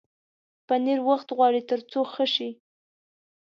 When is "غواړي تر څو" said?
1.37-2.01